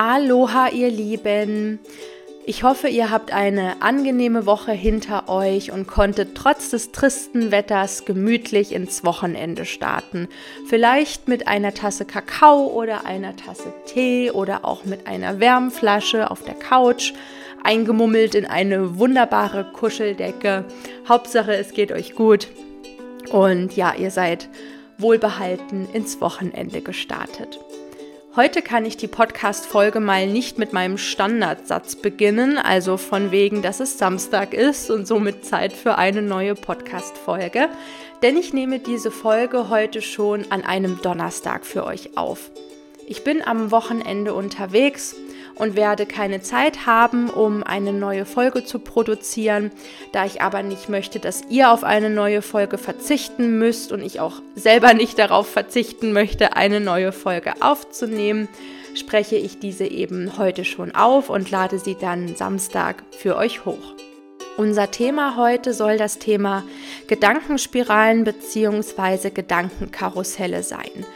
Aloha, 0.00 0.68
ihr 0.68 0.92
Lieben! 0.92 1.80
Ich 2.46 2.62
hoffe, 2.62 2.86
ihr 2.86 3.10
habt 3.10 3.32
eine 3.32 3.82
angenehme 3.82 4.46
Woche 4.46 4.70
hinter 4.70 5.28
euch 5.28 5.72
und 5.72 5.88
konntet 5.88 6.36
trotz 6.36 6.70
des 6.70 6.92
tristen 6.92 7.50
Wetters 7.50 8.04
gemütlich 8.04 8.70
ins 8.70 9.02
Wochenende 9.02 9.64
starten. 9.64 10.28
Vielleicht 10.68 11.26
mit 11.26 11.48
einer 11.48 11.74
Tasse 11.74 12.04
Kakao 12.04 12.68
oder 12.68 13.06
einer 13.06 13.34
Tasse 13.34 13.74
Tee 13.86 14.30
oder 14.30 14.64
auch 14.64 14.84
mit 14.84 15.08
einer 15.08 15.40
Wärmflasche 15.40 16.30
auf 16.30 16.44
der 16.44 16.54
Couch, 16.54 17.12
eingemummelt 17.64 18.36
in 18.36 18.46
eine 18.46 19.00
wunderbare 19.00 19.64
Kuscheldecke. 19.72 20.64
Hauptsache, 21.08 21.56
es 21.56 21.72
geht 21.72 21.90
euch 21.90 22.14
gut. 22.14 22.46
Und 23.32 23.74
ja, 23.74 23.94
ihr 23.96 24.12
seid 24.12 24.48
wohlbehalten 24.96 25.88
ins 25.92 26.20
Wochenende 26.20 26.82
gestartet. 26.82 27.58
Heute 28.38 28.62
kann 28.62 28.84
ich 28.84 28.96
die 28.96 29.08
Podcast-Folge 29.08 29.98
mal 29.98 30.28
nicht 30.28 30.58
mit 30.58 30.72
meinem 30.72 30.96
Standardsatz 30.96 31.96
beginnen, 31.96 32.56
also 32.56 32.96
von 32.96 33.32
wegen, 33.32 33.62
dass 33.62 33.80
es 33.80 33.98
Samstag 33.98 34.54
ist 34.54 34.92
und 34.92 35.08
somit 35.08 35.44
Zeit 35.44 35.72
für 35.72 35.98
eine 35.98 36.22
neue 36.22 36.54
Podcast-Folge, 36.54 37.68
denn 38.22 38.36
ich 38.36 38.52
nehme 38.52 38.78
diese 38.78 39.10
Folge 39.10 39.70
heute 39.70 40.02
schon 40.02 40.52
an 40.52 40.62
einem 40.62 41.02
Donnerstag 41.02 41.66
für 41.66 41.84
euch 41.84 42.16
auf. 42.16 42.52
Ich 43.08 43.24
bin 43.24 43.42
am 43.42 43.72
Wochenende 43.72 44.32
unterwegs 44.34 45.16
und 45.58 45.76
werde 45.76 46.06
keine 46.06 46.40
Zeit 46.40 46.86
haben, 46.86 47.28
um 47.30 47.62
eine 47.62 47.92
neue 47.92 48.24
Folge 48.24 48.64
zu 48.64 48.78
produzieren. 48.78 49.70
Da 50.12 50.24
ich 50.24 50.40
aber 50.40 50.62
nicht 50.62 50.88
möchte, 50.88 51.18
dass 51.18 51.42
ihr 51.50 51.70
auf 51.70 51.84
eine 51.84 52.10
neue 52.10 52.42
Folge 52.42 52.78
verzichten 52.78 53.58
müsst 53.58 53.92
und 53.92 54.02
ich 54.02 54.20
auch 54.20 54.40
selber 54.54 54.94
nicht 54.94 55.18
darauf 55.18 55.48
verzichten 55.48 56.12
möchte, 56.12 56.56
eine 56.56 56.80
neue 56.80 57.12
Folge 57.12 57.54
aufzunehmen, 57.60 58.48
spreche 58.94 59.36
ich 59.36 59.58
diese 59.58 59.86
eben 59.86 60.38
heute 60.38 60.64
schon 60.64 60.94
auf 60.94 61.30
und 61.30 61.50
lade 61.50 61.78
sie 61.78 61.96
dann 62.00 62.36
Samstag 62.36 63.02
für 63.10 63.36
euch 63.36 63.64
hoch. 63.64 63.94
Unser 64.56 64.90
Thema 64.90 65.36
heute 65.36 65.72
soll 65.72 65.98
das 65.98 66.18
Thema 66.18 66.64
Gedankenspiralen 67.06 68.24
bzw. 68.24 69.30
Gedankenkarusselle 69.30 70.64
sein. 70.64 71.06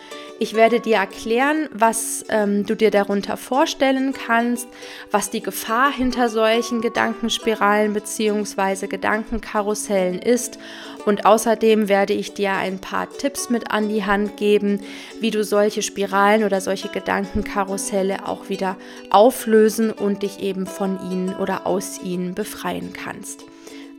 Ich 0.43 0.55
werde 0.55 0.81
dir 0.81 0.97
erklären, 0.97 1.69
was 1.73 2.25
ähm, 2.29 2.67
du 2.67 2.75
dir 2.75 2.91
darunter 2.91 3.37
vorstellen 3.37 4.13
kannst, 4.13 4.67
was 5.13 5.31
die 5.31 5.41
Gefahr 5.41 5.93
hinter 5.93 6.29
solchen 6.29 6.81
Gedankenspiralen 6.81 7.93
bzw. 7.93 8.89
Gedankenkarussellen 8.89 10.19
ist. 10.19 10.59
Und 11.07 11.27
außerdem 11.27 11.89
werde 11.89 12.15
ich 12.15 12.35
dir 12.35 12.55
ein 12.55 12.81
paar 12.81 13.09
Tipps 13.09 13.51
mit 13.51 13.71
an 13.71 13.89
die 13.89 14.05
Hand 14.05 14.37
geben, 14.37 14.81
wie 15.21 15.31
du 15.31 15.45
solche 15.45 15.81
Spiralen 15.81 16.43
oder 16.43 16.61
solche 16.61 16.89
Gedankenkarusselle 16.89 18.27
auch 18.27 18.49
wieder 18.49 18.77
auflösen 19.11 19.93
und 19.93 20.25
dich 20.25 20.41
eben 20.41 20.67
von 20.67 20.99
ihnen 21.09 21.37
oder 21.37 21.69
aus 21.69 22.01
ihnen 22.03 22.35
befreien 22.35 22.93
kannst. 22.93 23.45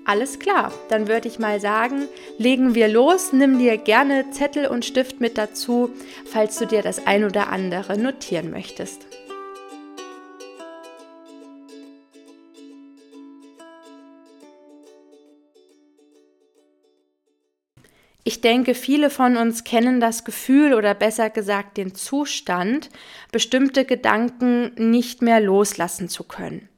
Alles 0.06 0.38
klar, 0.38 0.74
dann 0.90 1.08
würde 1.08 1.30
ich 1.30 1.40
mal 1.40 1.62
sagen, 1.62 2.10
legen 2.38 2.76
wir 2.76 2.90
los. 2.90 3.32
Nimm 3.32 3.58
dir 3.58 3.78
gerne 3.78 4.32
Zettel 4.32 4.68
und 4.68 4.84
Stift 4.84 5.22
mit 5.22 5.38
dazu, 5.38 5.92
falls 6.26 6.58
du 6.58 6.66
dir 6.66 6.82
das 6.82 7.08
ein 7.08 7.24
oder 7.24 7.48
andere 7.48 7.98
notieren 7.98 8.52
möchtest. 8.52 9.08
Ich 18.26 18.42
denke, 18.42 18.74
viele 18.74 19.10
von 19.10 19.38
uns 19.38 19.64
kennen 19.64 20.00
das 20.00 20.26
Gefühl 20.26 20.74
oder 20.74 20.94
besser 20.94 21.30
gesagt 21.30 21.78
den 21.78 21.94
Zustand, 21.96 22.90
bestimmte 23.32 23.86
Gedanken 23.86 24.74
nicht 24.76 25.22
mehr 25.22 25.40
loslassen 25.40 26.08
zu 26.10 26.24
können. 26.24 26.70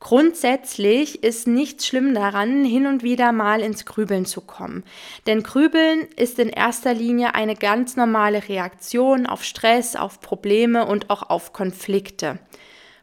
Grundsätzlich 0.00 1.22
ist 1.22 1.46
nichts 1.46 1.86
schlimm 1.86 2.14
daran, 2.14 2.64
hin 2.64 2.86
und 2.86 3.02
wieder 3.02 3.32
mal 3.32 3.60
ins 3.60 3.84
Grübeln 3.84 4.24
zu 4.24 4.40
kommen. 4.40 4.82
Denn 5.26 5.42
Grübeln 5.42 6.08
ist 6.16 6.38
in 6.38 6.48
erster 6.48 6.94
Linie 6.94 7.34
eine 7.34 7.54
ganz 7.54 7.96
normale 7.96 8.48
Reaktion 8.48 9.26
auf 9.26 9.44
Stress, 9.44 9.96
auf 9.96 10.22
Probleme 10.22 10.86
und 10.86 11.10
auch 11.10 11.28
auf 11.28 11.52
Konflikte. 11.52 12.38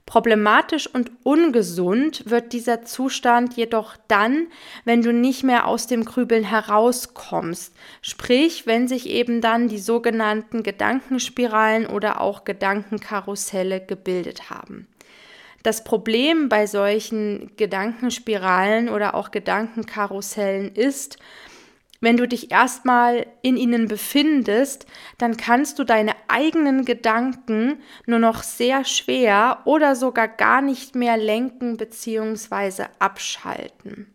Problematisch 0.07 0.87
und 0.87 1.11
ungesund 1.23 2.23
wird 2.29 2.53
dieser 2.53 2.83
Zustand 2.83 3.55
jedoch 3.55 3.95
dann, 4.07 4.47
wenn 4.85 5.01
du 5.01 5.13
nicht 5.13 5.43
mehr 5.43 5.67
aus 5.67 5.85
dem 5.85 6.03
Grübeln 6.03 6.45
herauskommst. 6.45 7.75
Sprich, 8.01 8.65
wenn 8.65 8.87
sich 8.87 9.09
eben 9.09 9.41
dann 9.41 9.67
die 9.67 9.79
sogenannten 9.79 10.63
Gedankenspiralen 10.63 11.85
oder 11.85 12.21
auch 12.21 12.45
Gedankenkarusselle 12.45 13.85
gebildet 13.85 14.49
haben. 14.49 14.87
Das 15.63 15.83
Problem 15.83 16.49
bei 16.49 16.67
solchen 16.67 17.51
Gedankenspiralen 17.57 18.89
oder 18.89 19.15
auch 19.15 19.31
Gedankenkarussellen 19.31 20.73
ist, 20.73 21.17
wenn 21.99 22.17
du 22.17 22.27
dich 22.27 22.51
erstmal 22.51 23.25
in 23.41 23.57
ihnen 23.57 23.87
befindest, 23.87 24.85
dann 25.17 25.35
kannst 25.35 25.79
du 25.79 25.83
deine 25.83 26.13
eigenen 26.27 26.85
Gedanken 26.85 27.81
nur 28.05 28.19
noch 28.19 28.43
sehr 28.43 28.85
schwer 28.85 29.61
oder 29.65 29.95
sogar 29.95 30.27
gar 30.27 30.61
nicht 30.61 30.95
mehr 30.95 31.17
lenken 31.17 31.77
bzw. 31.77 32.85
abschalten. 32.99 34.13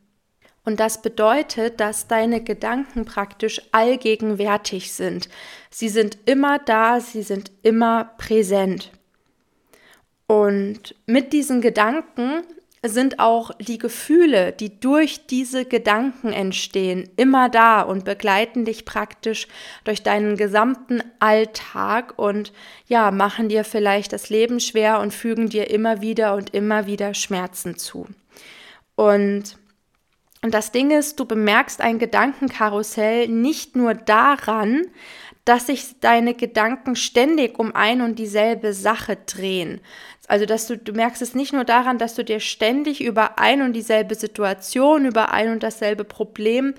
Und 0.64 0.78
das 0.78 1.02
bedeutet, 1.02 1.80
dass 1.80 2.06
deine 2.06 2.40
Gedanken 2.40 3.04
praktisch 3.04 3.60
allgegenwärtig 3.72 4.92
sind. 4.92 5.28
Sie 5.70 5.88
sind 5.88 6.18
immer 6.24 6.60
da, 6.60 7.00
sie 7.00 7.22
sind 7.22 7.50
immer 7.62 8.12
präsent. 8.16 8.92
Und 10.26 10.94
mit 11.06 11.32
diesen 11.32 11.60
Gedanken 11.60 12.42
sind 12.84 13.20
auch 13.20 13.52
die 13.60 13.78
Gefühle, 13.78 14.52
die 14.52 14.80
durch 14.80 15.26
diese 15.26 15.64
Gedanken 15.64 16.32
entstehen, 16.32 17.08
immer 17.16 17.48
da 17.48 17.82
und 17.82 18.04
begleiten 18.04 18.64
dich 18.64 18.84
praktisch 18.84 19.46
durch 19.84 20.02
deinen 20.02 20.36
gesamten 20.36 21.00
Alltag 21.20 22.14
und 22.16 22.52
ja, 22.86 23.12
machen 23.12 23.48
dir 23.48 23.62
vielleicht 23.62 24.12
das 24.12 24.30
Leben 24.30 24.58
schwer 24.58 24.98
und 24.98 25.14
fügen 25.14 25.48
dir 25.48 25.70
immer 25.70 26.00
wieder 26.00 26.34
und 26.34 26.54
immer 26.54 26.86
wieder 26.86 27.14
Schmerzen 27.14 27.76
zu. 27.76 28.06
Und 28.96 29.56
und 30.44 30.52
das 30.54 30.72
Ding 30.72 30.90
ist, 30.90 31.20
du 31.20 31.24
bemerkst 31.24 31.80
ein 31.80 32.00
Gedankenkarussell 32.00 33.28
nicht 33.28 33.76
nur 33.76 33.94
daran, 33.94 34.82
dass 35.44 35.66
sich 35.66 35.98
deine 36.00 36.34
Gedanken 36.34 36.94
ständig 36.94 37.58
um 37.58 37.74
ein 37.74 38.00
und 38.00 38.18
dieselbe 38.18 38.72
Sache 38.72 39.16
drehen. 39.16 39.80
Also, 40.28 40.46
dass 40.46 40.68
du, 40.68 40.78
du 40.78 40.92
merkst 40.92 41.20
es 41.20 41.34
nicht 41.34 41.52
nur 41.52 41.64
daran, 41.64 41.98
dass 41.98 42.14
du 42.14 42.24
dir 42.24 42.38
ständig 42.38 43.02
über 43.02 43.38
ein 43.38 43.60
und 43.60 43.72
dieselbe 43.72 44.14
Situation, 44.14 45.04
über 45.04 45.32
ein 45.32 45.50
und 45.50 45.62
dasselbe 45.62 46.04
Problem 46.04 46.74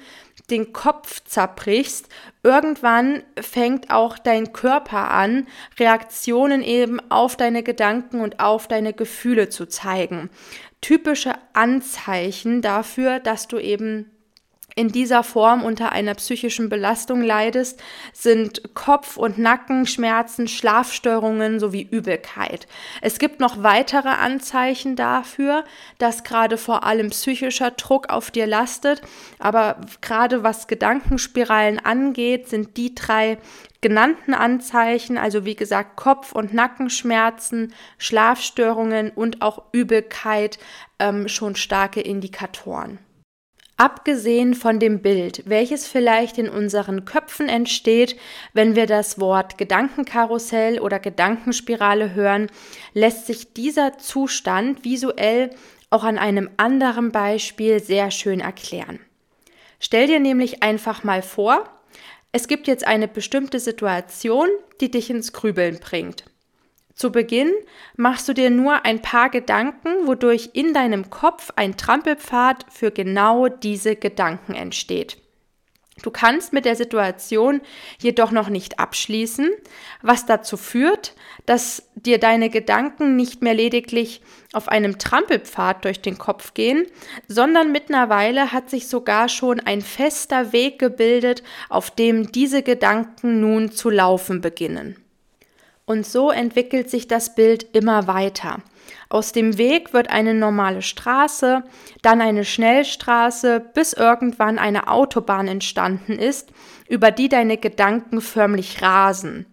den 0.49 0.73
Kopf 0.73 1.21
zerbrichst, 1.23 2.07
irgendwann 2.41 3.23
fängt 3.39 3.91
auch 3.91 4.17
dein 4.17 4.53
Körper 4.53 5.11
an, 5.11 5.47
Reaktionen 5.79 6.61
eben 6.61 6.99
auf 7.11 7.37
deine 7.37 7.63
Gedanken 7.63 8.21
und 8.21 8.39
auf 8.39 8.67
deine 8.67 8.93
Gefühle 8.93 9.49
zu 9.49 9.67
zeigen. 9.67 10.29
Typische 10.81 11.33
Anzeichen 11.53 12.61
dafür, 12.61 13.19
dass 13.19 13.47
du 13.47 13.57
eben 13.57 14.12
in 14.75 14.89
dieser 14.89 15.23
Form 15.23 15.63
unter 15.63 15.91
einer 15.91 16.15
psychischen 16.15 16.69
Belastung 16.69 17.21
leidest, 17.21 17.81
sind 18.11 18.73
Kopf- 18.73 19.17
und 19.17 19.37
Nackenschmerzen, 19.37 20.47
Schlafstörungen 20.47 21.59
sowie 21.59 21.87
Übelkeit. 21.89 22.67
Es 23.01 23.19
gibt 23.19 23.39
noch 23.39 23.63
weitere 23.63 24.09
Anzeichen 24.09 24.95
dafür, 24.95 25.63
dass 25.97 26.23
gerade 26.23 26.57
vor 26.57 26.83
allem 26.83 27.09
psychischer 27.09 27.71
Druck 27.71 28.09
auf 28.09 28.31
dir 28.31 28.47
lastet, 28.47 29.01
aber 29.39 29.81
gerade 30.01 30.43
was 30.43 30.67
Gedankenspiralen 30.67 31.79
angeht, 31.79 32.49
sind 32.49 32.77
die 32.77 32.95
drei 32.95 33.37
genannten 33.81 34.33
Anzeichen, 34.33 35.17
also 35.17 35.45
wie 35.45 35.55
gesagt 35.55 35.97
Kopf- 35.97 36.31
und 36.31 36.53
Nackenschmerzen, 36.53 37.73
Schlafstörungen 37.97 39.11
und 39.11 39.41
auch 39.41 39.63
Übelkeit, 39.73 40.57
ähm, 40.99 41.27
schon 41.27 41.55
starke 41.55 41.99
Indikatoren. 41.99 42.97
Abgesehen 43.75 44.53
von 44.53 44.79
dem 44.79 45.01
Bild, 45.01 45.43
welches 45.45 45.87
vielleicht 45.87 46.37
in 46.37 46.47
unseren 46.47 47.05
Köpfen 47.05 47.49
entsteht, 47.49 48.15
wenn 48.53 48.75
wir 48.75 48.85
das 48.85 49.19
Wort 49.19 49.57
Gedankenkarussell 49.57 50.79
oder 50.79 50.99
Gedankenspirale 50.99 52.13
hören, 52.13 52.47
lässt 52.93 53.25
sich 53.25 53.53
dieser 53.53 53.97
Zustand 53.97 54.83
visuell 54.83 55.49
auch 55.89 56.03
an 56.03 56.19
einem 56.19 56.49
anderen 56.57 57.11
Beispiel 57.11 57.81
sehr 57.81 58.11
schön 58.11 58.41
erklären. 58.41 58.99
Stell 59.79 60.07
dir 60.07 60.19
nämlich 60.19 60.61
einfach 60.63 61.03
mal 61.03 61.21
vor, 61.21 61.67
es 62.31 62.47
gibt 62.47 62.67
jetzt 62.67 62.85
eine 62.85 63.07
bestimmte 63.07 63.59
Situation, 63.59 64.47
die 64.81 64.89
dich 64.89 65.09
ins 65.09 65.33
Grübeln 65.33 65.79
bringt. 65.79 66.25
Zu 66.95 67.11
Beginn 67.11 67.51
machst 67.95 68.27
du 68.29 68.33
dir 68.33 68.49
nur 68.49 68.85
ein 68.85 69.01
paar 69.01 69.29
Gedanken, 69.29 70.05
wodurch 70.05 70.51
in 70.53 70.73
deinem 70.73 71.09
Kopf 71.09 71.51
ein 71.55 71.75
Trampelpfad 71.75 72.65
für 72.69 72.91
genau 72.91 73.47
diese 73.47 73.95
Gedanken 73.95 74.53
entsteht. 74.53 75.17
Du 76.01 76.09
kannst 76.09 76.53
mit 76.53 76.65
der 76.65 76.75
Situation 76.75 77.61
jedoch 77.99 78.31
noch 78.31 78.49
nicht 78.49 78.79
abschließen, 78.79 79.51
was 80.01 80.25
dazu 80.25 80.57
führt, 80.57 81.13
dass 81.45 81.83
dir 81.95 82.19
deine 82.19 82.49
Gedanken 82.49 83.15
nicht 83.15 83.43
mehr 83.43 83.53
lediglich 83.53 84.21
auf 84.53 84.69
einem 84.69 84.97
Trampelpfad 84.97 85.85
durch 85.85 86.01
den 86.01 86.17
Kopf 86.17 86.55
gehen, 86.55 86.87
sondern 87.27 87.71
mittlerweile 87.71 88.51
hat 88.51 88.71
sich 88.71 88.87
sogar 88.87 89.29
schon 89.29 89.59
ein 89.59 89.81
fester 89.81 90.51
Weg 90.51 90.79
gebildet, 90.79 91.43
auf 91.69 91.91
dem 91.91 92.31
diese 92.31 92.63
Gedanken 92.63 93.39
nun 93.39 93.71
zu 93.71 93.91
laufen 93.91 94.41
beginnen. 94.41 95.02
Und 95.85 96.05
so 96.05 96.31
entwickelt 96.31 96.89
sich 96.89 97.07
das 97.07 97.35
Bild 97.35 97.75
immer 97.75 98.07
weiter. 98.07 98.61
Aus 99.09 99.31
dem 99.31 99.57
Weg 99.57 99.93
wird 99.93 100.09
eine 100.09 100.33
normale 100.33 100.81
Straße, 100.81 101.63
dann 102.01 102.21
eine 102.21 102.45
Schnellstraße, 102.45 103.59
bis 103.73 103.93
irgendwann 103.93 104.59
eine 104.59 104.87
Autobahn 104.87 105.47
entstanden 105.47 106.13
ist, 106.13 106.51
über 106.87 107.11
die 107.11 107.29
deine 107.29 107.57
Gedanken 107.57 108.21
förmlich 108.21 108.81
rasen. 108.81 109.45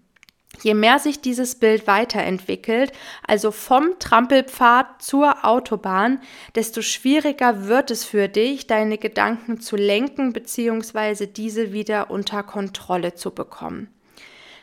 Je 0.63 0.75
mehr 0.75 0.99
sich 0.99 1.21
dieses 1.21 1.55
Bild 1.55 1.87
weiterentwickelt, 1.87 2.93
also 3.27 3.51
vom 3.51 3.99
Trampelpfad 3.99 5.03
zur 5.03 5.45
Autobahn, 5.45 6.21
desto 6.55 6.83
schwieriger 6.83 7.67
wird 7.67 7.91
es 7.91 8.05
für 8.05 8.29
dich, 8.29 8.67
deine 8.67 8.99
Gedanken 8.99 9.61
zu 9.61 9.77
lenken 9.77 10.33
bzw. 10.33 11.27
diese 11.27 11.73
wieder 11.73 12.11
unter 12.11 12.43
Kontrolle 12.43 13.15
zu 13.15 13.35
bekommen. 13.35 13.89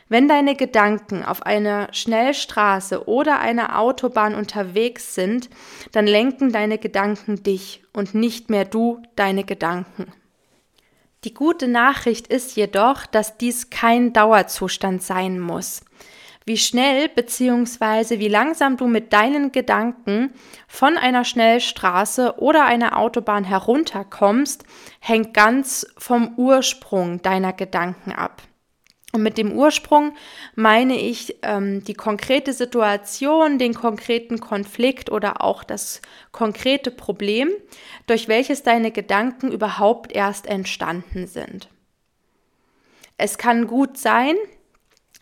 Wenn 0.08 0.26
deine 0.26 0.54
Gedanken 0.54 1.22
auf 1.22 1.44
einer 1.44 1.92
Schnellstraße 1.92 3.06
oder 3.06 3.40
einer 3.40 3.78
Autobahn 3.78 4.34
unterwegs 4.34 5.14
sind, 5.14 5.50
dann 5.92 6.06
lenken 6.06 6.50
deine 6.50 6.78
Gedanken 6.78 7.42
dich 7.42 7.82
und 7.92 8.14
nicht 8.14 8.48
mehr 8.48 8.64
du 8.64 9.02
deine 9.16 9.44
Gedanken. 9.44 10.12
Die 11.24 11.34
gute 11.34 11.68
Nachricht 11.68 12.28
ist 12.28 12.56
jedoch, 12.56 13.04
dass 13.04 13.36
dies 13.36 13.70
kein 13.70 14.12
Dauerzustand 14.12 15.02
sein 15.02 15.40
muss. 15.40 15.82
Wie 16.46 16.56
schnell 16.56 17.10
bzw. 17.10 18.20
wie 18.20 18.28
langsam 18.28 18.78
du 18.78 18.86
mit 18.86 19.12
deinen 19.12 19.52
Gedanken 19.52 20.32
von 20.66 20.96
einer 20.96 21.26
Schnellstraße 21.26 22.36
oder 22.38 22.64
einer 22.64 22.96
Autobahn 22.96 23.44
herunterkommst, 23.44 24.64
hängt 25.00 25.34
ganz 25.34 25.86
vom 25.98 26.32
Ursprung 26.38 27.20
deiner 27.20 27.52
Gedanken 27.52 28.12
ab. 28.12 28.47
Und 29.12 29.22
mit 29.22 29.38
dem 29.38 29.52
Ursprung 29.52 30.14
meine 30.54 30.96
ich 31.00 31.38
ähm, 31.42 31.82
die 31.82 31.94
konkrete 31.94 32.52
Situation, 32.52 33.58
den 33.58 33.72
konkreten 33.72 34.38
Konflikt 34.38 35.10
oder 35.10 35.42
auch 35.42 35.64
das 35.64 36.02
konkrete 36.30 36.90
Problem, 36.90 37.48
durch 38.06 38.28
welches 38.28 38.62
deine 38.62 38.90
Gedanken 38.90 39.50
überhaupt 39.50 40.12
erst 40.12 40.46
entstanden 40.46 41.26
sind. 41.26 41.68
Es 43.16 43.38
kann 43.38 43.66
gut 43.66 43.96
sein, 43.96 44.36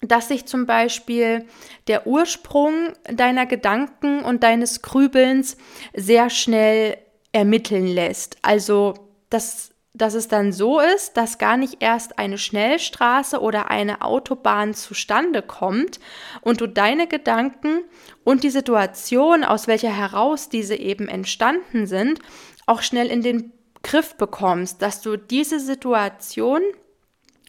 dass 0.03 0.29
sich 0.29 0.47
zum 0.47 0.67
Beispiel 0.67 1.47
der 1.87 2.07
Ursprung 2.07 2.93
deiner 3.05 3.47
Gedanken 3.47 4.21
und 4.21 4.43
deines 4.43 4.83
Grübelns 4.83 5.57
sehr 5.95 6.29
schnell 6.29 6.99
ermitteln 7.33 7.87
lässt. 7.87 8.37
Also 8.43 8.95
das 9.31 9.71
dass 9.97 10.15
es 10.15 10.29
dann 10.29 10.53
so 10.53 10.79
ist, 10.81 11.17
dass 11.17 11.39
gar 11.39 11.57
nicht 11.57 11.77
erst 11.81 12.19
eine 12.19 12.39
Schnellstraße 12.39 13.41
oder 13.41 13.71
eine 13.71 14.03
Autobahn 14.03 14.75
zustande 14.75 15.43
kommt 15.43 16.01
und 16.43 16.61
du 16.61 16.67
deine 16.67 17.07
Gedanken 17.07 17.83
und 18.23 18.45
die 18.45 18.51
Situation, 18.51 19.43
aus 19.43 19.67
welcher 19.67 19.95
heraus 19.95 20.49
diese 20.49 20.77
eben 20.77 21.09
entstanden 21.09 21.87
sind, 21.87 22.21
auch 22.67 22.83
schnell 22.83 23.09
in 23.09 23.23
den 23.23 23.53
Griff 23.83 24.17
bekommst, 24.17 24.83
dass 24.83 25.01
du 25.01 25.17
diese 25.17 25.61
Situation 25.61 26.61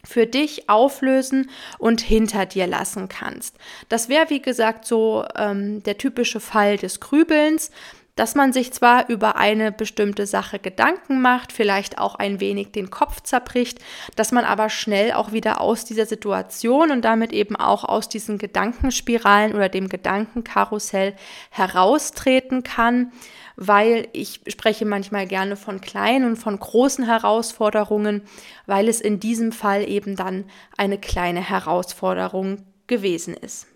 für 0.04 0.26
dich 0.26 0.70
auflösen 0.70 1.50
und 1.78 2.00
hinter 2.00 2.46
dir 2.46 2.66
lassen 2.66 3.08
kannst. 3.08 3.56
Das 3.88 4.08
wäre, 4.08 4.30
wie 4.30 4.40
gesagt, 4.40 4.86
so 4.86 5.24
ähm, 5.36 5.82
der 5.82 5.98
typische 5.98 6.40
Fall 6.40 6.76
des 6.78 7.00
Grübelns 7.00 7.70
dass 8.18 8.34
man 8.34 8.52
sich 8.52 8.72
zwar 8.72 9.08
über 9.08 9.36
eine 9.36 9.70
bestimmte 9.70 10.26
Sache 10.26 10.58
Gedanken 10.58 11.22
macht, 11.22 11.52
vielleicht 11.52 11.98
auch 11.98 12.16
ein 12.16 12.40
wenig 12.40 12.72
den 12.72 12.90
Kopf 12.90 13.22
zerbricht, 13.22 13.78
dass 14.16 14.32
man 14.32 14.44
aber 14.44 14.70
schnell 14.70 15.12
auch 15.12 15.30
wieder 15.30 15.60
aus 15.60 15.84
dieser 15.84 16.04
Situation 16.04 16.90
und 16.90 17.04
damit 17.04 17.32
eben 17.32 17.54
auch 17.54 17.84
aus 17.84 18.08
diesen 18.08 18.38
Gedankenspiralen 18.38 19.54
oder 19.54 19.68
dem 19.68 19.88
Gedankenkarussell 19.88 21.14
heraustreten 21.50 22.64
kann, 22.64 23.12
weil 23.54 24.08
ich 24.12 24.40
spreche 24.48 24.84
manchmal 24.84 25.28
gerne 25.28 25.54
von 25.54 25.80
kleinen 25.80 26.24
und 26.24 26.36
von 26.36 26.58
großen 26.58 27.04
Herausforderungen, 27.04 28.22
weil 28.66 28.88
es 28.88 29.00
in 29.00 29.20
diesem 29.20 29.52
Fall 29.52 29.88
eben 29.88 30.16
dann 30.16 30.44
eine 30.76 30.98
kleine 30.98 31.40
Herausforderung 31.40 32.64
gewesen 32.88 33.34
ist. 33.34 33.68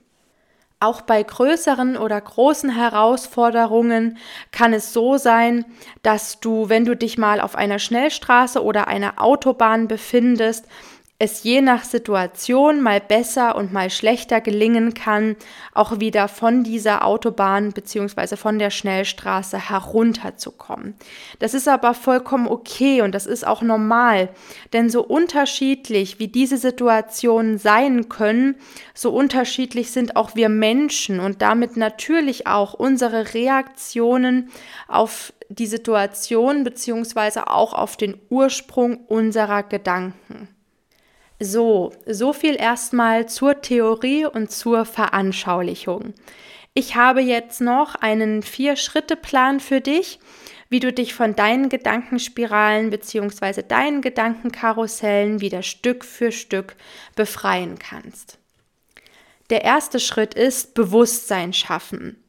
Auch 0.82 1.02
bei 1.02 1.23
größeren 1.23 1.96
oder 1.96 2.20
großen 2.20 2.69
Herausforderungen 2.69 4.19
kann 4.50 4.73
es 4.73 4.93
so 4.93 5.17
sein, 5.17 5.64
dass 6.02 6.40
du, 6.40 6.69
wenn 6.69 6.84
du 6.84 6.96
dich 6.96 7.17
mal 7.17 7.40
auf 7.40 7.55
einer 7.55 7.79
Schnellstraße 7.79 8.61
oder 8.61 8.88
einer 8.88 9.23
Autobahn 9.23 9.87
befindest, 9.87 10.67
es 11.22 11.44
je 11.44 11.60
nach 11.60 11.84
Situation 11.84 12.80
mal 12.80 13.00
besser 13.00 13.54
und 13.54 13.72
mal 13.72 13.90
schlechter 13.90 14.40
gelingen 14.40 14.92
kann, 14.92 15.36
auch 15.72 16.00
wieder 16.00 16.26
von 16.26 16.64
dieser 16.64 17.06
Autobahn 17.06 17.70
bzw. 17.70 18.34
von 18.34 18.58
der 18.58 18.70
Schnellstraße 18.70 19.70
herunterzukommen. 19.70 20.96
Das 21.38 21.54
ist 21.54 21.69
aber 21.69 21.94
vollkommen 21.94 22.48
okay 22.48 23.02
und 23.02 23.14
das 23.14 23.26
ist 23.26 23.46
auch 23.46 23.62
normal, 23.62 24.30
denn 24.72 24.90
so 24.90 25.04
unterschiedlich 25.04 26.19
wie 26.19 26.26
diese 26.26 26.56
Situationen 26.56 27.56
sein 27.56 28.08
können, 28.08 28.56
so 28.92 29.12
unterschiedlich 29.12 29.92
sind 29.92 30.16
auch 30.16 30.34
wir 30.34 30.48
Menschen 30.48 31.20
und 31.20 31.40
damit 31.40 31.76
natürlich 31.76 32.48
auch 32.48 32.74
unsere 32.74 33.32
Reaktionen 33.32 34.50
auf 34.88 35.32
die 35.48 35.66
Situation 35.66 36.64
bzw. 36.64 37.42
auch 37.46 37.74
auf 37.74 37.96
den 37.96 38.19
Ursprung 38.28 38.96
unserer 39.06 39.62
Gedanken. 39.62 40.48
So, 41.44 41.93
so 42.06 42.33
viel 42.33 42.55
erstmal 42.55 43.27
zur 43.27 43.61
Theorie 43.61 44.27
und 44.27 44.53
zur 44.53 44.85
Veranschaulichung. 44.85 46.15
Ich 46.73 46.94
habe 46.94 47.21
jetzt 47.21 47.61
noch 47.61 47.97
einen 47.97 48.44
Vier-Schritte-Plan 48.44 49.59
für 49.59 49.81
dich, 49.81 50.21
wie 50.69 50.79
du 50.79 50.93
dich 50.93 51.15
von 51.15 51.35
deinen 51.35 51.69
Gedankenspiralen 51.69 52.91
bzw. 52.91 53.62
deinen 53.62 54.03
Gedankenkarussellen 54.03 55.41
wieder 55.41 55.65
Stück 55.65 56.05
für 56.05 56.31
Stück 56.31 56.77
befreien 57.17 57.77
kannst. 57.77 58.39
Der 59.50 59.65
erste 59.65 59.99
Schritt 59.99 60.35
ist 60.35 60.75
Bewusstsein 60.75 61.53
schaffen. 61.53 62.23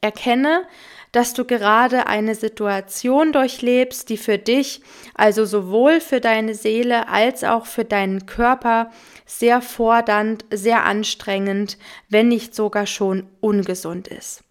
Erkenne, 0.00 0.66
dass 1.12 1.34
du 1.34 1.44
gerade 1.44 2.06
eine 2.06 2.34
Situation 2.34 3.32
durchlebst, 3.32 4.08
die 4.08 4.16
für 4.16 4.38
dich, 4.38 4.80
also 5.14 5.44
sowohl 5.44 6.00
für 6.00 6.20
deine 6.20 6.54
Seele 6.54 7.08
als 7.08 7.44
auch 7.44 7.66
für 7.66 7.84
deinen 7.84 8.26
Körper, 8.26 8.90
sehr 9.26 9.60
fordernd, 9.62 10.44
sehr 10.50 10.84
anstrengend, 10.84 11.78
wenn 12.08 12.28
nicht 12.28 12.54
sogar 12.54 12.86
schon 12.86 13.28
ungesund 13.40 14.08
ist. 14.08 14.42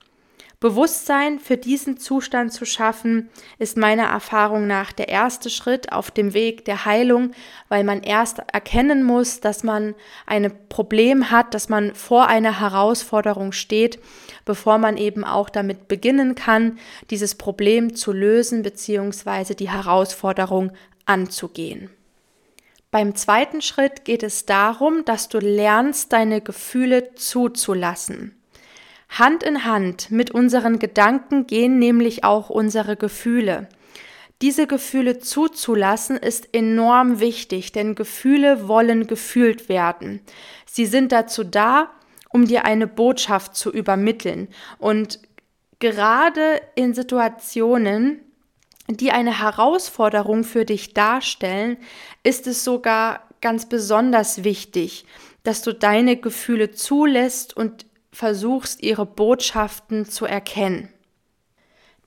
Bewusstsein 0.61 1.39
für 1.39 1.57
diesen 1.57 1.97
Zustand 1.97 2.53
zu 2.53 2.65
schaffen, 2.65 3.31
ist 3.57 3.77
meiner 3.77 4.03
Erfahrung 4.03 4.67
nach 4.67 4.93
der 4.93 5.09
erste 5.09 5.49
Schritt 5.49 5.91
auf 5.91 6.11
dem 6.11 6.35
Weg 6.35 6.65
der 6.65 6.85
Heilung, 6.85 7.31
weil 7.67 7.83
man 7.83 8.03
erst 8.03 8.43
erkennen 8.53 9.03
muss, 9.03 9.39
dass 9.39 9.63
man 9.63 9.95
ein 10.27 10.53
Problem 10.69 11.31
hat, 11.31 11.55
dass 11.55 11.67
man 11.67 11.95
vor 11.95 12.27
einer 12.27 12.59
Herausforderung 12.59 13.53
steht, 13.53 13.97
bevor 14.45 14.77
man 14.77 14.97
eben 14.97 15.23
auch 15.23 15.49
damit 15.49 15.87
beginnen 15.87 16.35
kann, 16.35 16.77
dieses 17.09 17.33
Problem 17.33 17.95
zu 17.95 18.11
lösen 18.11 18.61
bzw. 18.61 19.55
die 19.55 19.71
Herausforderung 19.71 20.73
anzugehen. 21.07 21.89
Beim 22.91 23.15
zweiten 23.15 23.63
Schritt 23.63 24.05
geht 24.05 24.21
es 24.21 24.45
darum, 24.45 25.05
dass 25.05 25.27
du 25.27 25.39
lernst, 25.39 26.13
deine 26.13 26.39
Gefühle 26.39 27.15
zuzulassen. 27.15 28.35
Hand 29.11 29.43
in 29.43 29.65
Hand 29.65 30.09
mit 30.09 30.31
unseren 30.31 30.79
Gedanken 30.79 31.45
gehen 31.45 31.79
nämlich 31.79 32.23
auch 32.23 32.49
unsere 32.49 32.95
Gefühle. 32.95 33.67
Diese 34.41 34.67
Gefühle 34.67 35.19
zuzulassen 35.19 36.17
ist 36.17 36.55
enorm 36.55 37.19
wichtig, 37.19 37.73
denn 37.73 37.93
Gefühle 37.93 38.67
wollen 38.67 39.05
gefühlt 39.05 39.69
werden. 39.69 40.21
Sie 40.65 40.85
sind 40.85 41.11
dazu 41.11 41.43
da, 41.43 41.91
um 42.29 42.47
dir 42.47 42.63
eine 42.63 42.87
Botschaft 42.87 43.55
zu 43.55 43.71
übermitteln. 43.71 44.47
Und 44.79 45.19
gerade 45.79 46.61
in 46.75 46.93
Situationen, 46.93 48.21
die 48.89 49.11
eine 49.11 49.41
Herausforderung 49.41 50.45
für 50.45 50.63
dich 50.63 50.93
darstellen, 50.93 51.77
ist 52.23 52.47
es 52.47 52.63
sogar 52.63 53.27
ganz 53.41 53.67
besonders 53.67 54.45
wichtig, 54.45 55.05
dass 55.43 55.61
du 55.61 55.73
deine 55.73 56.15
Gefühle 56.15 56.71
zulässt 56.71 57.55
und 57.55 57.85
versuchst, 58.11 58.83
ihre 58.83 59.05
Botschaften 59.05 60.05
zu 60.05 60.25
erkennen. 60.25 60.89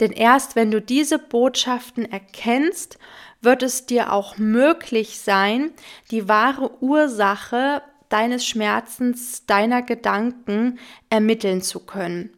Denn 0.01 0.13
erst 0.13 0.57
wenn 0.57 0.71
du 0.71 0.81
diese 0.81 1.19
Botschaften 1.19 2.11
erkennst, 2.11 2.99
wird 3.41 3.63
es 3.63 3.87
dir 3.87 4.13
auch 4.13 4.39
möglich 4.39 5.21
sein, 5.21 5.73
die 6.11 6.29
wahre 6.29 6.83
Ursache 6.83 7.83
deines 8.09 8.47
Schmerzens, 8.47 9.47
deiner 9.47 9.83
Gedanken 9.83 10.79
ermitteln 11.11 11.63
zu 11.63 11.81
können. 11.81 12.31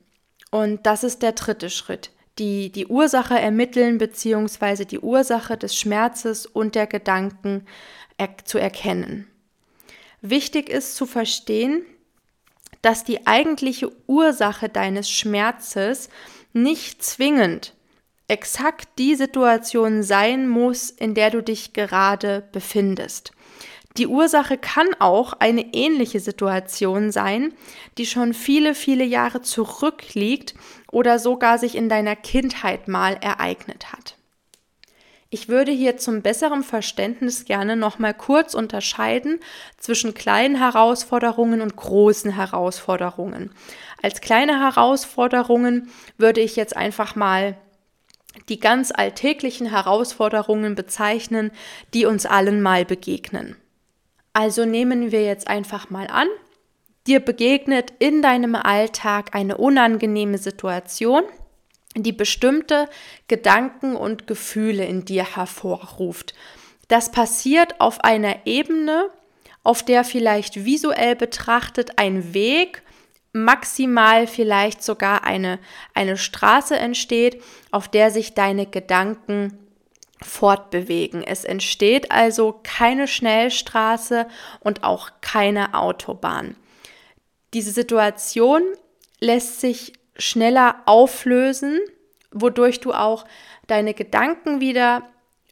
Und 0.51 0.87
das 0.87 1.05
ist 1.05 1.23
der 1.23 1.33
dritte 1.33 1.71
Schritt. 1.71 2.11
Die, 2.39 2.71
die 2.71 2.87
Ursache 2.87 3.39
ermitteln 3.39 3.99
bzw. 3.99 4.85
die 4.85 5.01
Ursache 5.01 5.57
des 5.57 5.77
Schmerzes 5.77 6.45
und 6.45 6.75
der 6.75 6.87
Gedanken 6.87 7.67
er 8.19 8.29
zu 8.45 8.59
erkennen. 8.59 9.27
Wichtig 10.21 10.69
ist 10.69 10.97
zu 10.97 11.07
verstehen, 11.07 11.85
dass 12.87 13.03
die 13.03 13.27
eigentliche 13.27 13.91
Ursache 14.07 14.69
deines 14.69 15.11
Schmerzes 15.11 16.09
nicht 16.53 17.03
zwingend 17.03 17.75
exakt 18.29 18.89
die 19.01 19.17
Situation 19.17 20.05
sein 20.05 20.47
muss, 20.47 20.91
in 20.91 21.15
der 21.15 21.31
du 21.31 21.43
dich 21.43 21.73
gerade 21.73 22.49
befindest. 22.53 23.33
Die 23.97 24.07
Ursache 24.07 24.57
kann 24.57 24.87
auch 25.01 25.33
eine 25.33 25.75
ähnliche 25.75 26.21
Situation 26.21 27.11
sein, 27.11 27.55
die 27.99 28.07
schon 28.07 28.35
viele, 28.35 28.73
viele 28.77 29.05
Jahre 29.05 29.43
zurückliegt 29.43 30.55
oder 30.93 31.19
sogar 31.19 31.59
sich 31.59 31.75
in 31.75 31.89
deiner 31.89 32.15
Kindheit 32.15 32.87
mal 32.87 33.15
ereignet 33.21 33.93
hat. 33.93 34.16
Ich 35.29 35.49
würde 35.49 35.73
hier 35.73 35.97
zum 35.97 36.23
besseren 36.23 36.63
Verständnis 36.63 37.45
gerne 37.45 37.77
nochmal 37.77 38.15
kurz 38.15 38.55
unterscheiden 38.55 39.41
zwischen 39.77 40.15
kleinen 40.15 40.57
Herausforderungen 40.57 41.63
und 41.63 41.75
großen 41.75 42.31
Herausforderungen. 42.31 43.51
Als 44.03 44.21
kleine 44.21 44.61
Herausforderungen 44.61 45.91
würde 46.17 46.41
ich 46.41 46.55
jetzt 46.55 46.77
einfach 46.77 47.17
mal 47.17 47.57
die 48.49 48.61
ganz 48.61 48.93
alltäglichen 48.93 49.67
Herausforderungen 49.67 50.75
bezeichnen, 50.75 51.51
die 51.95 52.07
uns 52.07 52.27
allen 52.27 52.63
mal 52.63 52.85
begegnen. 52.85 53.57
Also 54.33 54.65
nehmen 54.65 55.11
wir 55.11 55.25
jetzt 55.25 55.49
einfach 55.49 55.91
mal 55.91 56.07
an, 56.09 56.29
dir 57.07 57.21
begegnet 57.21 57.93
in 57.99 58.23
deinem 58.23 58.55
Alltag 58.55 59.35
eine 59.35 59.57
unangenehme 59.57 60.39
Situation, 60.39 61.23
die 62.03 62.13
bestimmte 62.13 62.89
Gedanken 63.29 63.97
und 63.97 64.27
Gefühle 64.27 64.85
in 64.85 65.05
dir 65.05 65.37
hervorruft. 65.37 66.35
Das 66.89 67.11
passiert 67.11 67.81
auf 67.81 68.05
einer 68.05 68.47
Ebene, 68.47 69.11
auf 69.63 69.83
der 69.83 70.05
vielleicht 70.05 70.65
visuell 70.65 71.17
betrachtet 71.17 71.99
ein 71.99 72.35
Weg, 72.35 72.83
maximal 73.33 74.27
vielleicht 74.27 74.83
sogar 74.83 75.25
eine, 75.25 75.59
eine 75.95 76.17
Straße 76.17 76.77
entsteht, 76.77 77.43
auf 77.71 77.89
der 77.89 78.11
sich 78.11 78.35
deine 78.35 78.67
Gedanken 78.67 79.59
fortbewegen. 80.23 81.23
Es 81.23 81.45
entsteht 81.45 82.11
also 82.11 82.61
keine 82.63 83.07
Schnellstraße 83.07 84.27
und 84.61 84.85
auch 84.85 85.11
keine 85.21 85.75
Autobahn. 85.75 86.57
Diese 87.53 87.71
Situation 87.71 88.63
lässt 89.21 89.61
sich 89.61 89.93
schneller 90.19 90.77
auflösen, 90.87 91.81
wodurch 92.31 92.81
du 92.81 92.93
auch 92.93 93.25
deine 93.67 93.95
Gedanken 93.95 94.61
wieder 94.61 95.03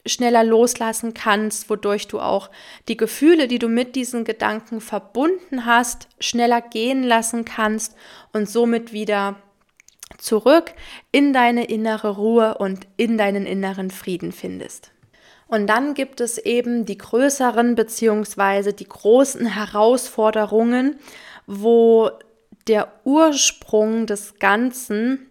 schneller 0.05 0.43
loslassen 0.43 1.13
kannst, 1.13 1.69
wodurch 1.69 2.07
du 2.07 2.19
auch 2.19 2.49
die 2.87 2.97
Gefühle, 2.97 3.47
die 3.47 3.59
du 3.59 3.67
mit 3.67 3.95
diesen 3.95 4.23
Gedanken 4.23 4.79
verbunden 4.81 5.65
hast, 5.65 6.07
schneller 6.19 6.61
gehen 6.61 7.03
lassen 7.03 7.43
kannst 7.43 7.95
und 8.31 8.47
somit 8.47 8.93
wieder 8.93 9.35
zurück 10.17 10.73
in 11.11 11.33
deine 11.33 11.65
innere 11.65 12.09
Ruhe 12.17 12.57
und 12.57 12.87
in 12.97 13.17
deinen 13.17 13.45
inneren 13.45 13.89
Frieden 13.89 14.31
findest. 14.31 14.91
Und 15.47 15.67
dann 15.67 15.93
gibt 15.93 16.21
es 16.21 16.37
eben 16.37 16.85
die 16.85 16.97
größeren 16.97 17.75
bzw. 17.75 18.71
die 18.73 18.87
großen 18.87 19.45
Herausforderungen, 19.45 20.97
wo 21.45 22.09
der 22.67 22.91
Ursprung 23.03 24.05
des 24.05 24.39
Ganzen 24.39 25.29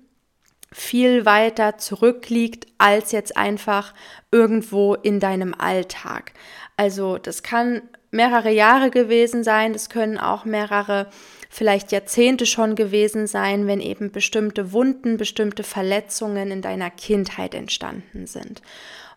viel 0.72 1.24
weiter 1.24 1.78
zurückliegt 1.78 2.66
als 2.78 3.12
jetzt 3.12 3.36
einfach 3.36 3.94
irgendwo 4.32 4.94
in 4.94 5.20
deinem 5.20 5.54
Alltag. 5.54 6.32
Also 6.76 7.18
das 7.18 7.42
kann 7.42 7.82
mehrere 8.10 8.50
Jahre 8.50 8.90
gewesen 8.90 9.44
sein, 9.44 9.72
das 9.72 9.88
können 9.88 10.18
auch 10.18 10.44
mehrere 10.44 11.08
vielleicht 11.48 11.92
Jahrzehnte 11.92 12.46
schon 12.46 12.74
gewesen 12.74 13.28
sein, 13.28 13.68
wenn 13.68 13.80
eben 13.80 14.10
bestimmte 14.10 14.72
Wunden, 14.72 15.16
bestimmte 15.16 15.62
Verletzungen 15.62 16.50
in 16.50 16.62
deiner 16.62 16.90
Kindheit 16.90 17.54
entstanden 17.54 18.26
sind. 18.26 18.60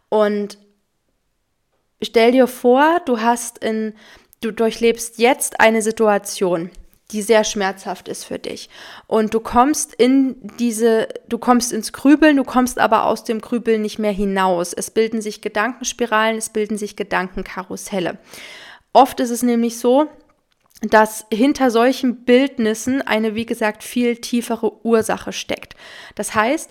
Und 0.10 0.60
stell 2.02 2.32
dir 2.32 2.46
vor, 2.46 3.02
du 3.06 3.20
hast 3.20 3.58
in, 3.64 3.94
du 4.42 4.52
durchlebst 4.52 5.18
jetzt 5.18 5.60
eine 5.60 5.82
Situation, 5.82 6.70
die 7.12 7.22
sehr 7.22 7.44
schmerzhaft 7.44 8.08
ist 8.08 8.26
für 8.26 8.38
dich. 8.38 8.70
Und 9.08 9.34
du 9.34 9.40
kommst 9.40 9.94
in 9.94 10.36
diese, 10.60 11.08
du 11.30 11.38
kommst 11.38 11.72
ins 11.72 11.94
Grübeln, 11.94 12.36
du 12.36 12.44
kommst 12.44 12.80
aber 12.80 13.06
aus 13.06 13.24
dem 13.24 13.40
Grübeln 13.40 13.82
nicht 13.82 13.98
mehr 13.98 14.12
hinaus. 14.12 14.74
Es 14.74 14.92
bilden 14.92 15.22
sich 15.22 15.42
Gedankenspiralen, 15.42 16.38
es 16.38 16.50
bilden 16.50 16.78
sich 16.78 16.96
Gedankenkarusselle. 16.96 18.18
Oft 18.92 19.20
ist 19.22 19.30
es 19.30 19.42
nämlich 19.42 19.80
so, 19.80 20.08
dass 20.82 21.26
hinter 21.32 21.72
solchen 21.72 22.26
Bildnissen 22.26 23.02
eine, 23.02 23.36
wie 23.36 23.46
gesagt, 23.46 23.84
viel 23.84 24.18
tiefere 24.18 24.86
Ursache 24.86 25.32
steckt. 25.32 25.76
Das 26.16 26.36
heißt, 26.36 26.70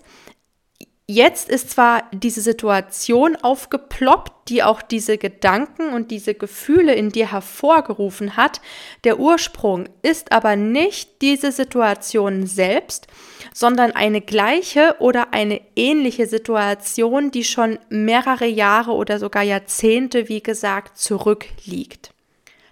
jetzt 1.09 1.49
ist 1.49 1.71
zwar 1.71 2.05
diese 2.13 2.41
Situation 2.41 3.37
aufgeploppt, 3.37 4.49
die 4.49 4.63
auch 4.63 4.83
diese 4.83 5.19
Gedanken 5.19 5.93
und 5.93 6.11
diese 6.11 6.35
Gefühle 6.35 6.95
in 6.95 7.11
dir 7.11 7.31
hervorgerufen 7.31 8.37
hat, 8.37 8.61
der 9.05 9.19
Ursprung 9.19 9.89
ist 10.03 10.33
aber 10.33 10.57
nicht 10.57 11.23
diese 11.23 11.53
Situation 11.53 12.47
selbst, 12.47 13.07
sondern 13.55 13.93
eine 13.93 14.21
gleiche 14.21 14.97
oder 14.99 15.33
eine 15.33 15.61
ähnliche 15.77 16.27
Situation, 16.27 17.31
die 17.31 17.45
schon 17.45 17.79
mehrere 17.89 18.47
Jahre 18.47 18.93
oder 18.93 19.19
sogar 19.19 19.43
Jahrzehnte, 19.43 20.29
wie 20.29 20.43
gesagt, 20.43 20.99
zurückliegt. 20.99 22.11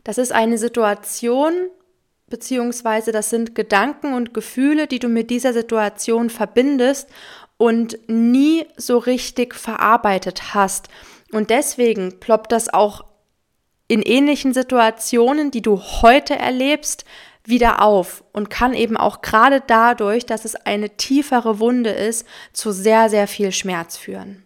Das 0.02 0.18
ist 0.18 0.32
eine 0.32 0.58
Situation, 0.58 1.52
beziehungsweise 2.28 3.12
das 3.12 3.30
sind 3.30 3.54
Gedanken 3.54 4.12
und 4.12 4.34
Gefühle, 4.34 4.86
die 4.86 4.98
du 4.98 5.08
mit 5.08 5.30
dieser 5.30 5.52
Situation 5.52 6.30
verbindest 6.30 7.08
und 7.56 7.98
nie 8.08 8.66
so 8.76 8.98
richtig 8.98 9.54
verarbeitet 9.54 10.54
hast. 10.54 10.88
Und 11.32 11.50
deswegen 11.50 12.20
ploppt 12.20 12.52
das 12.52 12.72
auch 12.72 13.04
in 13.88 14.02
ähnlichen 14.02 14.54
Situationen, 14.54 15.50
die 15.50 15.62
du 15.62 15.80
heute 15.80 16.36
erlebst, 16.36 17.04
wieder 17.44 17.82
auf 17.82 18.24
und 18.32 18.48
kann 18.48 18.72
eben 18.72 18.96
auch 18.96 19.20
gerade 19.20 19.62
dadurch, 19.66 20.24
dass 20.24 20.44
es 20.44 20.54
eine 20.54 20.96
tiefere 20.96 21.58
Wunde 21.58 21.90
ist, 21.90 22.26
zu 22.52 22.72
sehr, 22.72 23.10
sehr 23.10 23.28
viel 23.28 23.52
Schmerz 23.52 23.98
führen. 23.98 24.42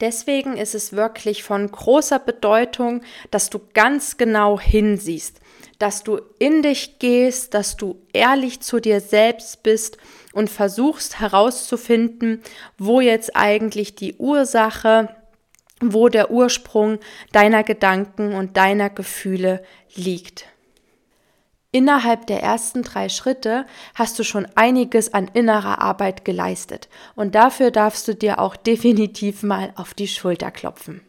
Deswegen 0.00 0.56
ist 0.56 0.74
es 0.74 0.92
wirklich 0.92 1.42
von 1.42 1.70
großer 1.70 2.18
Bedeutung, 2.18 3.02
dass 3.30 3.50
du 3.50 3.58
ganz 3.72 4.18
genau 4.18 4.60
hinsiehst, 4.60 5.40
dass 5.78 6.02
du 6.02 6.20
in 6.38 6.62
dich 6.62 6.98
gehst, 6.98 7.54
dass 7.54 7.76
du 7.76 8.00
ehrlich 8.12 8.60
zu 8.60 8.80
dir 8.80 9.00
selbst 9.00 9.62
bist 9.62 9.98
und 10.32 10.50
versuchst 10.50 11.20
herauszufinden, 11.20 12.42
wo 12.78 13.00
jetzt 13.00 13.36
eigentlich 13.36 13.94
die 13.94 14.14
Ursache, 14.16 15.14
wo 15.80 16.08
der 16.08 16.30
Ursprung 16.30 16.98
deiner 17.32 17.62
Gedanken 17.62 18.34
und 18.34 18.56
deiner 18.56 18.90
Gefühle 18.90 19.62
liegt. 19.94 20.46
Innerhalb 21.72 22.26
der 22.26 22.42
ersten 22.42 22.82
drei 22.82 23.10
Schritte 23.10 23.66
hast 23.94 24.18
du 24.18 24.24
schon 24.24 24.46
einiges 24.54 25.12
an 25.12 25.30
innerer 25.34 25.82
Arbeit 25.82 26.24
geleistet 26.24 26.88
und 27.16 27.34
dafür 27.34 27.70
darfst 27.70 28.08
du 28.08 28.14
dir 28.14 28.38
auch 28.38 28.56
definitiv 28.56 29.42
mal 29.42 29.74
auf 29.76 29.92
die 29.92 30.08
Schulter 30.08 30.50
klopfen. 30.50 31.05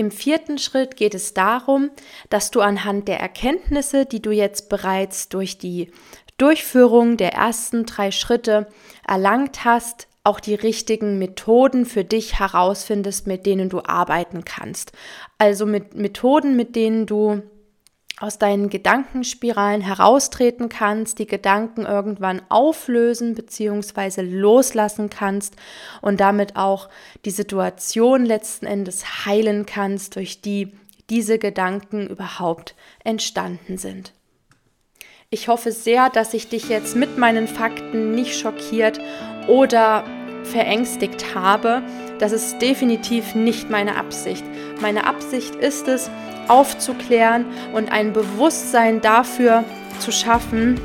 Im 0.00 0.10
vierten 0.10 0.56
Schritt 0.56 0.96
geht 0.96 1.14
es 1.14 1.34
darum, 1.34 1.90
dass 2.30 2.50
du 2.50 2.62
anhand 2.62 3.06
der 3.06 3.20
Erkenntnisse, 3.20 4.06
die 4.06 4.22
du 4.22 4.30
jetzt 4.30 4.70
bereits 4.70 5.28
durch 5.28 5.58
die 5.58 5.90
Durchführung 6.38 7.18
der 7.18 7.34
ersten 7.34 7.84
drei 7.84 8.10
Schritte 8.10 8.66
erlangt 9.06 9.66
hast, 9.66 10.08
auch 10.24 10.40
die 10.40 10.54
richtigen 10.54 11.18
Methoden 11.18 11.84
für 11.84 12.02
dich 12.02 12.38
herausfindest, 12.38 13.26
mit 13.26 13.44
denen 13.44 13.68
du 13.68 13.82
arbeiten 13.84 14.42
kannst. 14.46 14.92
Also 15.36 15.66
mit 15.66 15.94
Methoden, 15.94 16.56
mit 16.56 16.76
denen 16.76 17.04
du 17.04 17.42
aus 18.20 18.38
deinen 18.38 18.68
Gedankenspiralen 18.68 19.80
heraustreten 19.80 20.68
kannst, 20.68 21.18
die 21.18 21.26
Gedanken 21.26 21.86
irgendwann 21.86 22.42
auflösen 22.50 23.34
bzw. 23.34 24.20
loslassen 24.20 25.08
kannst 25.08 25.56
und 26.02 26.20
damit 26.20 26.54
auch 26.54 26.90
die 27.24 27.30
Situation 27.30 28.26
letzten 28.26 28.66
Endes 28.66 29.24
heilen 29.24 29.64
kannst, 29.64 30.16
durch 30.16 30.42
die 30.42 30.72
diese 31.08 31.38
Gedanken 31.38 32.06
überhaupt 32.06 32.74
entstanden 33.02 33.78
sind. 33.78 34.12
Ich 35.30 35.48
hoffe 35.48 35.72
sehr, 35.72 36.10
dass 36.10 36.34
ich 36.34 36.48
dich 36.48 36.68
jetzt 36.68 36.94
mit 36.96 37.16
meinen 37.16 37.48
Fakten 37.48 38.12
nicht 38.12 38.38
schockiert 38.38 39.00
oder 39.48 40.04
verängstigt 40.44 41.34
habe, 41.34 41.82
Das 42.20 42.32
ist 42.32 42.58
definitiv 42.60 43.34
nicht 43.34 43.70
meine 43.70 43.96
Absicht. 43.96 44.44
Meine 44.82 45.06
Absicht 45.06 45.54
ist 45.54 45.88
es, 45.88 46.10
aufzuklären 46.50 47.46
und 47.72 47.90
ein 47.92 48.12
Bewusstsein 48.12 49.00
dafür 49.00 49.64
zu 49.98 50.12
schaffen, 50.12 50.80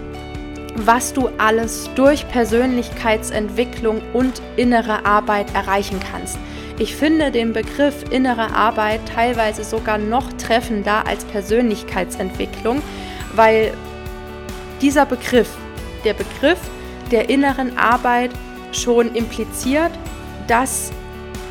was 0.76 1.14
du 1.14 1.30
alles 1.38 1.90
durch 1.96 2.28
Persönlichkeitsentwicklung 2.30 4.02
und 4.14 4.42
innere 4.58 5.06
Arbeit 5.06 5.54
erreichen 5.56 6.00
kannst. 6.12 6.38
Ich 6.78 6.96
finde 6.96 7.32
den 7.32 7.54
Begriff 7.54 8.04
innere 8.12 8.54
Arbeit 8.54 9.00
teilweise 9.14 9.64
sogar 9.64 9.98
noch 9.98 10.32
treffender 10.34 11.08
als 11.08 11.24
Persönlichkeitsentwicklung, 11.26 12.82
weil 13.34 13.74
dieser 14.82 15.06
Begriff, 15.06 15.50
der 16.04 16.14
Begriff 16.14 16.60
der 17.12 17.30
inneren 17.30 17.78
Arbeit 17.78 18.32
schon 18.74 19.16
impliziert, 19.16 19.92
dass 20.48 20.92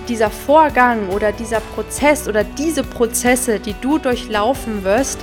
dieser 0.09 0.31
Vorgang 0.31 1.09
oder 1.09 1.33
dieser 1.33 1.61
Prozess 1.61 2.29
oder 2.29 2.45
diese 2.45 2.83
Prozesse, 2.83 3.61
die 3.61 3.75
du 3.81 3.99
durchlaufen 3.99 4.85
wirst, 4.85 5.19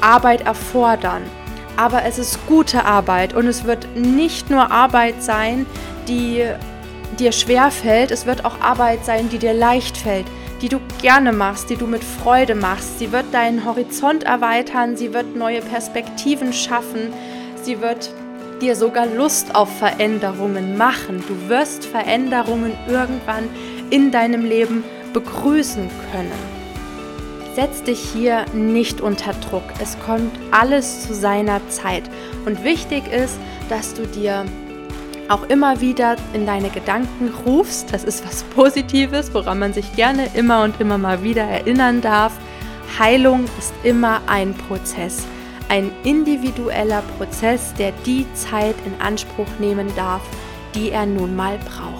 Arbeit 0.00 0.42
erfordern. 0.42 1.22
Aber 1.76 2.04
es 2.04 2.18
ist 2.18 2.46
gute 2.46 2.84
Arbeit 2.84 3.34
und 3.34 3.46
es 3.46 3.64
wird 3.64 3.86
nicht 3.96 4.50
nur 4.50 4.70
Arbeit 4.70 5.22
sein, 5.22 5.66
die 6.08 6.44
dir 7.18 7.32
schwer 7.32 7.70
fällt, 7.70 8.10
es 8.10 8.26
wird 8.26 8.44
auch 8.44 8.60
Arbeit 8.60 9.04
sein, 9.04 9.28
die 9.28 9.38
dir 9.38 9.54
leicht 9.54 9.96
fällt, 9.96 10.26
die 10.62 10.68
du 10.68 10.80
gerne 11.00 11.32
machst, 11.32 11.70
die 11.70 11.76
du 11.76 11.86
mit 11.86 12.02
Freude 12.02 12.54
machst. 12.54 12.98
Sie 12.98 13.12
wird 13.12 13.32
deinen 13.32 13.64
Horizont 13.64 14.24
erweitern, 14.24 14.96
sie 14.96 15.12
wird 15.12 15.36
neue 15.36 15.60
Perspektiven 15.60 16.52
schaffen, 16.52 17.12
sie 17.62 17.80
wird 17.80 18.10
dir 18.60 18.74
sogar 18.74 19.06
Lust 19.06 19.54
auf 19.54 19.78
Veränderungen 19.78 20.76
machen. 20.78 21.22
Du 21.28 21.48
wirst 21.48 21.84
Veränderungen 21.84 22.72
irgendwann 22.88 23.48
in 23.90 24.10
deinem 24.10 24.44
Leben 24.44 24.84
begrüßen 25.12 25.88
können. 26.12 26.56
Setz 27.54 27.82
dich 27.82 27.98
hier 27.98 28.44
nicht 28.52 29.00
unter 29.00 29.32
Druck. 29.32 29.64
Es 29.80 29.96
kommt 30.04 30.32
alles 30.50 31.06
zu 31.06 31.14
seiner 31.14 31.66
Zeit. 31.68 32.04
Und 32.44 32.62
wichtig 32.64 33.10
ist, 33.10 33.38
dass 33.70 33.94
du 33.94 34.06
dir 34.06 34.44
auch 35.28 35.42
immer 35.48 35.80
wieder 35.80 36.16
in 36.34 36.46
deine 36.46 36.68
Gedanken 36.68 37.32
rufst. 37.46 37.92
Das 37.92 38.04
ist 38.04 38.26
was 38.26 38.42
Positives, 38.44 39.32
woran 39.32 39.58
man 39.58 39.72
sich 39.72 39.96
gerne 39.96 40.28
immer 40.34 40.64
und 40.64 40.80
immer 40.80 40.98
mal 40.98 41.22
wieder 41.22 41.42
erinnern 41.44 42.00
darf. 42.00 42.32
Heilung 42.98 43.44
ist 43.58 43.72
immer 43.82 44.20
ein 44.26 44.54
Prozess, 44.54 45.24
ein 45.68 45.90
individueller 46.04 47.02
Prozess, 47.16 47.74
der 47.74 47.92
die 48.04 48.26
Zeit 48.34 48.76
in 48.84 49.00
Anspruch 49.00 49.48
nehmen 49.58 49.88
darf, 49.96 50.22
die 50.74 50.90
er 50.90 51.06
nun 51.06 51.34
mal 51.34 51.58
braucht. 51.58 51.95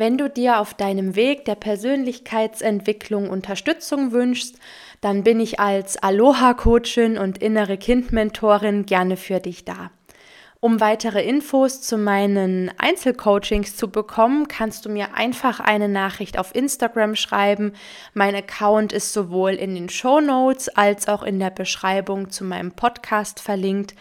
Wenn 0.00 0.16
du 0.16 0.30
dir 0.30 0.60
auf 0.60 0.72
deinem 0.72 1.14
Weg 1.14 1.44
der 1.44 1.56
Persönlichkeitsentwicklung 1.56 3.28
Unterstützung 3.28 4.12
wünschst, 4.12 4.58
dann 5.02 5.24
bin 5.24 5.40
ich 5.40 5.60
als 5.60 6.02
Aloha-Coachin 6.02 7.18
und 7.18 7.36
innere 7.36 7.76
Kind-Mentorin 7.76 8.86
gerne 8.86 9.18
für 9.18 9.40
dich 9.40 9.66
da. 9.66 9.90
Um 10.58 10.80
weitere 10.80 11.22
Infos 11.22 11.82
zu 11.82 11.98
meinen 11.98 12.72
Einzelcoachings 12.78 13.76
zu 13.76 13.90
bekommen, 13.90 14.48
kannst 14.48 14.86
du 14.86 14.88
mir 14.88 15.16
einfach 15.16 15.60
eine 15.60 15.90
Nachricht 15.90 16.38
auf 16.38 16.54
Instagram 16.54 17.14
schreiben. 17.14 17.74
Mein 18.14 18.34
Account 18.34 18.94
ist 18.94 19.12
sowohl 19.12 19.50
in 19.50 19.74
den 19.74 19.90
Show 19.90 20.22
Notes 20.22 20.70
als 20.70 21.08
auch 21.08 21.22
in 21.22 21.38
der 21.38 21.50
Beschreibung 21.50 22.30
zu 22.30 22.44
meinem 22.44 22.72
Podcast 22.72 23.38
verlinkt. 23.38 23.94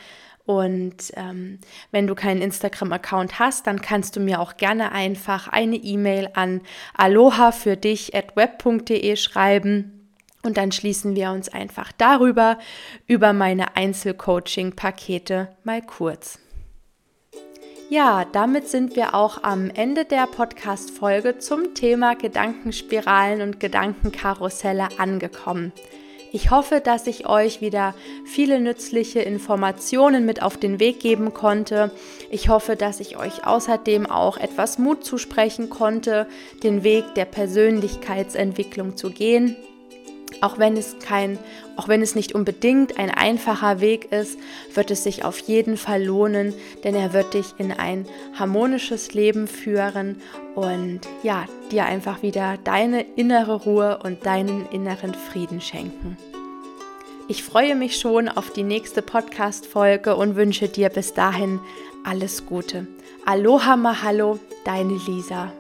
Und 0.50 1.14
ähm, 1.16 1.60
wenn 1.92 2.08
du 2.08 2.16
keinen 2.16 2.42
Instagram-Account 2.42 3.38
hast, 3.38 3.68
dann 3.68 3.84
kannst 3.84 4.16
du 4.16 4.20
mir 4.20 4.40
auch 4.40 4.58
gerne 4.58 4.92
einfach 4.94 5.48
eine 5.48 5.76
E-Mail 5.76 6.32
an 6.34 6.62
aloha 6.98 7.52
für 7.52 7.78
dich 7.78 8.16
at 8.16 8.36
web.de 8.36 9.16
schreiben. 9.16 10.10
Und 10.42 10.58
dann 10.58 10.72
schließen 10.72 11.16
wir 11.16 11.30
uns 11.30 11.50
einfach 11.50 11.92
darüber, 11.92 12.58
über 13.06 13.32
meine 13.32 13.76
Einzelcoaching-Pakete 13.76 15.50
mal 15.64 15.84
kurz. 15.84 16.40
Ja, 17.92 18.26
damit 18.26 18.70
sind 18.70 18.96
wir 18.96 19.14
auch 19.14 19.44
am 19.44 19.70
Ende 19.70 20.04
der 20.04 20.26
Podcast-Folge 20.26 21.38
zum 21.38 21.76
Thema 21.76 22.16
Gedankenspiralen 22.16 23.42
und 23.42 23.60
Gedankenkarusselle 23.60 24.88
angekommen. 24.98 25.74
Ich 26.32 26.52
hoffe, 26.52 26.80
dass 26.80 27.08
ich 27.08 27.28
euch 27.28 27.60
wieder 27.60 27.96
viele 28.26 28.60
nützliche 28.60 29.20
Informationen 29.20 30.26
mit 30.26 30.44
auf 30.44 30.58
den 30.58 30.80
Weg 30.80 31.00
geben 31.00 31.34
konnte. 31.34 31.92
Ich 32.30 32.50
hoffe, 32.50 32.76
dass 32.76 33.00
ich 33.00 33.18
euch 33.18 33.46
außerdem 33.46 34.06
auch 34.06 34.38
etwas 34.38 34.78
Mut 34.78 35.04
zusprechen 35.04 35.70
konnte, 35.70 36.28
den 36.62 36.84
Weg 36.84 37.16
der 37.16 37.26
Persönlichkeitsentwicklung 37.26 38.96
zu 38.96 39.10
gehen. 39.10 39.56
Auch 40.42 40.58
wenn 40.58 40.78
es 40.78 40.98
kein, 41.00 41.38
auch 41.76 41.88
wenn 41.88 42.02
es 42.02 42.16
nicht 42.16 42.34
unbedingt 42.34 42.98
ein 42.98 43.12
einfacher 43.12 43.82
Weg 43.82 44.12
ist, 44.12 44.40
wird 44.74 44.92
es 44.92 45.04
sich 45.04 45.26
auf 45.26 45.40
jeden 45.40 45.78
Fall 45.78 46.04
lohnen, 46.04 46.54
denn 46.84 46.96
er 46.96 47.14
wird 47.14 47.34
dich 47.34 47.54
in 47.58 47.72
ein 47.72 48.06
harmonisches 48.38 49.14
Leben 49.14 49.48
führen 49.48 50.22
und 50.56 51.02
ja, 51.24 51.46
dir 51.72 51.86
einfach 51.86 52.22
wieder 52.22 52.58
deine 52.64 53.02
innere 53.16 53.56
Ruhe 53.56 54.00
und 54.04 54.26
deinen 54.26 54.68
inneren 54.70 55.14
Frieden 55.14 55.62
schenken. 55.62 56.18
Ich 57.28 57.44
freue 57.44 57.76
mich 57.76 57.98
schon 57.98 58.28
auf 58.28 58.52
die 58.52 58.64
nächste 58.64 59.04
Podcast-Folge 59.04 60.16
und 60.16 60.36
wünsche 60.36 60.68
dir 60.68 60.90
bis 60.90 61.14
dahin 61.14 61.60
alles 62.04 62.46
Gute. 62.48 62.88
Aloha 63.26 63.76
Mahalo, 63.76 64.40
deine 64.66 65.00
Lisa. 65.06 65.54